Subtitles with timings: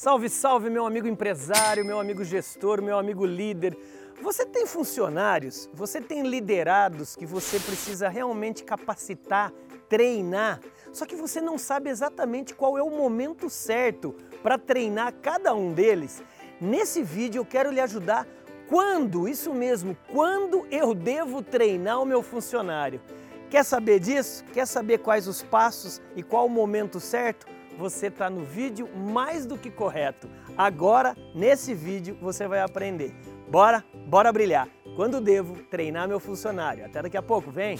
[0.00, 3.76] Salve, salve, meu amigo empresário, meu amigo gestor, meu amigo líder.
[4.22, 9.52] Você tem funcionários, você tem liderados que você precisa realmente capacitar,
[9.88, 10.60] treinar,
[10.92, 15.72] só que você não sabe exatamente qual é o momento certo para treinar cada um
[15.72, 16.22] deles.
[16.60, 18.24] Nesse vídeo eu quero lhe ajudar
[18.68, 23.00] quando, isso mesmo, quando eu devo treinar o meu funcionário.
[23.50, 24.44] Quer saber disso?
[24.52, 27.57] Quer saber quais os passos e qual o momento certo?
[27.78, 30.28] Você está no vídeo mais do que correto.
[30.56, 33.14] Agora, nesse vídeo, você vai aprender.
[33.48, 34.68] Bora, bora brilhar.
[34.96, 36.84] Quando devo treinar meu funcionário?
[36.84, 37.78] Até daqui a pouco, vem!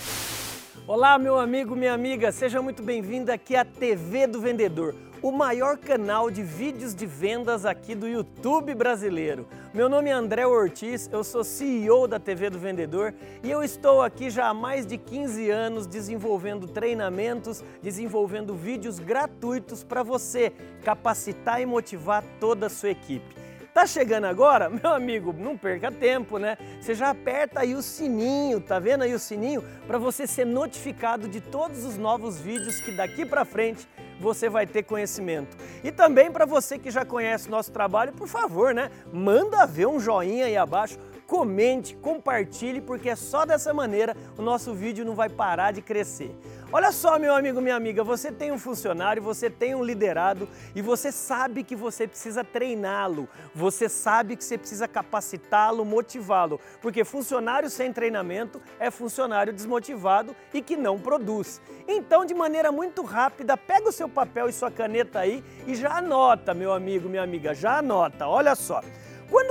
[0.89, 5.77] Olá, meu amigo, minha amiga, seja muito bem-vindo aqui à TV do Vendedor, o maior
[5.77, 9.47] canal de vídeos de vendas aqui do YouTube brasileiro.
[9.75, 13.13] Meu nome é André Ortiz, eu sou CEO da TV do Vendedor
[13.45, 19.85] e eu estou aqui já há mais de 15 anos desenvolvendo treinamentos, desenvolvendo vídeos gratuitos
[19.85, 23.37] para você capacitar e motivar toda a sua equipe.
[23.79, 24.69] Tá chegando agora?
[24.83, 26.59] Meu amigo, não perca tempo, né?
[26.81, 29.63] Você já aperta aí o sininho, tá vendo aí o sininho?
[29.87, 33.89] Para você ser notificado de todos os novos vídeos que daqui para frente
[34.19, 35.57] você vai ter conhecimento.
[35.85, 38.91] E também para você que já conhece nosso trabalho, por favor, né?
[39.13, 40.99] Manda ver um joinha aí abaixo
[41.29, 46.35] comente, compartilhe, porque é só dessa maneira o nosso vídeo não vai parar de crescer.
[46.73, 50.81] Olha só, meu amigo, minha amiga, você tem um funcionário, você tem um liderado e
[50.81, 57.69] você sabe que você precisa treiná-lo, você sabe que você precisa capacitá-lo, motivá-lo, porque funcionário
[57.69, 61.61] sem treinamento é funcionário desmotivado e que não produz.
[61.87, 65.99] Então, de maneira muito rápida, pega o seu papel e sua caneta aí e já
[65.99, 68.27] anota, meu amigo, minha amiga, já anota.
[68.27, 68.81] Olha só.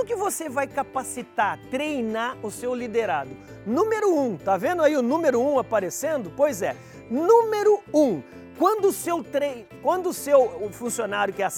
[0.08, 3.28] Que você vai capacitar, treinar o seu liderado?
[3.66, 6.32] Número um, tá vendo aí o número um aparecendo?
[6.34, 6.74] Pois é,
[7.10, 8.22] número um,
[8.58, 9.66] quando o seu, tre...
[9.82, 11.48] Quando o seu funcionário que é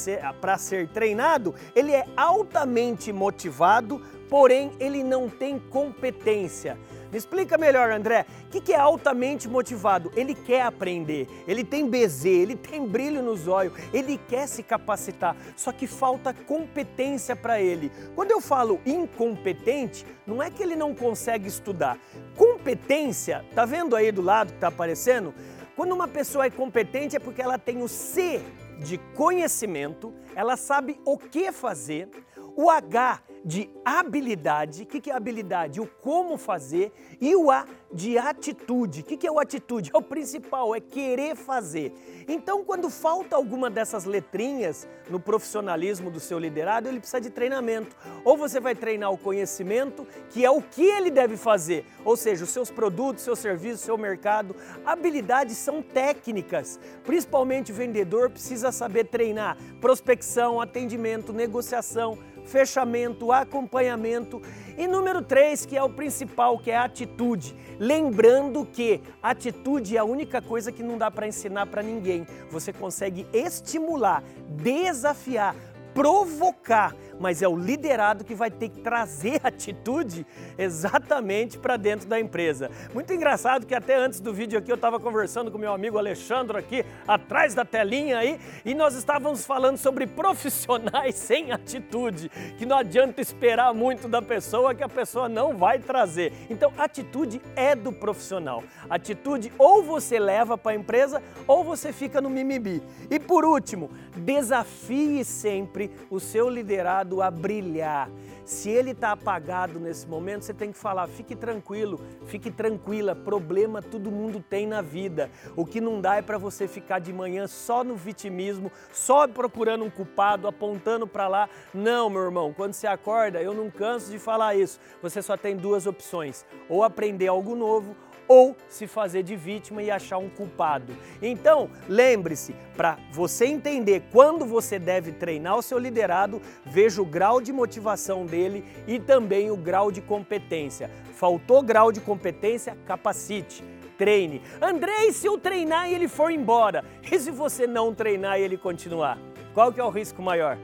[0.40, 6.76] para ser treinado, ele é altamente motivado, porém ele não tem competência.
[7.10, 8.24] Me explica melhor, André.
[8.46, 10.12] O que, é altamente motivado?
[10.14, 15.36] Ele quer aprender, ele tem bezê, ele tem brilho nos olhos, ele quer se capacitar,
[15.56, 17.90] só que falta competência para ele.
[18.14, 21.98] Quando eu falo incompetente, não é que ele não consegue estudar.
[22.36, 25.34] Competência, tá vendo aí do lado que está aparecendo?
[25.74, 28.40] Quando uma pessoa é competente é porque ela tem o C
[28.78, 32.08] de conhecimento, ela sabe o que fazer,
[32.56, 35.80] o H de habilidade, o que, é habilidade?
[35.80, 39.00] O como fazer, e o A de atitude.
[39.00, 39.90] O que, que é o atitude?
[39.92, 41.92] É o principal, é querer fazer.
[42.28, 47.96] Então, quando falta alguma dessas letrinhas no profissionalismo do seu liderado, ele precisa de treinamento.
[48.24, 52.44] Ou você vai treinar o conhecimento, que é o que ele deve fazer, ou seja,
[52.44, 54.54] os seus produtos, seu serviço, seu mercado.
[54.84, 64.40] Habilidades são técnicas, principalmente o vendedor precisa saber treinar prospecção, atendimento, negociação fechamento, acompanhamento.
[64.76, 67.54] E número três, que é o principal, que é a atitude.
[67.78, 72.26] Lembrando que atitude é a única coisa que não dá para ensinar para ninguém.
[72.50, 75.54] Você consegue estimular, desafiar,
[75.94, 80.26] provocar mas é o liderado que vai ter que trazer atitude
[80.56, 82.70] exatamente para dentro da empresa.
[82.94, 86.56] Muito engraçado que até antes do vídeo aqui eu estava conversando com meu amigo Alexandre
[86.56, 92.78] aqui atrás da telinha aí e nós estávamos falando sobre profissionais sem atitude, que não
[92.78, 96.32] adianta esperar muito da pessoa que a pessoa não vai trazer.
[96.48, 98.64] Então, atitude é do profissional.
[98.88, 102.82] Atitude ou você leva para a empresa ou você fica no mimimi.
[103.10, 108.10] E por último, desafie sempre o seu liderado a brilhar.
[108.44, 113.14] Se ele está apagado nesse momento, você tem que falar: fique tranquilo, fique tranquila.
[113.14, 115.30] Problema todo mundo tem na vida.
[115.54, 119.84] O que não dá é para você ficar de manhã só no vitimismo, só procurando
[119.84, 121.48] um culpado, apontando para lá.
[121.72, 124.80] Não, meu irmão, quando você acorda, eu não canso de falar isso.
[125.00, 127.94] Você só tem duas opções: ou aprender algo novo
[128.30, 130.96] ou se fazer de vítima e achar um culpado.
[131.20, 137.40] Então, lembre-se, para você entender quando você deve treinar o seu liderado, veja o grau
[137.40, 140.88] de motivação dele e também o grau de competência.
[141.12, 142.78] Faltou grau de competência?
[142.86, 143.64] Capacite
[143.98, 144.40] treine.
[144.62, 146.84] Andrei, se eu treinar e ele for embora?
[147.10, 149.18] E se você não treinar e ele continuar?
[149.52, 150.56] Qual que é o risco maior?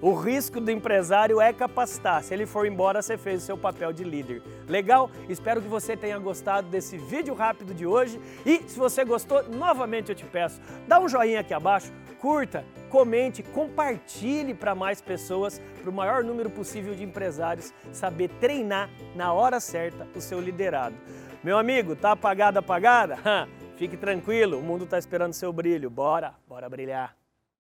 [0.00, 2.22] O risco do empresário é capacitar.
[2.22, 4.42] Se ele for embora, você fez o seu papel de líder.
[4.68, 5.10] Legal?
[5.28, 8.20] Espero que você tenha gostado desse vídeo rápido de hoje.
[8.44, 11.90] E se você gostou, novamente eu te peço, dá um joinha aqui abaixo,
[12.20, 18.90] curta, comente, compartilhe para mais pessoas, para o maior número possível de empresários saber treinar
[19.14, 20.94] na hora certa o seu liderado.
[21.42, 23.18] Meu amigo, tá apagada, apagada?
[23.76, 25.88] Fique tranquilo, o mundo está esperando seu brilho.
[25.88, 27.25] Bora, bora brilhar.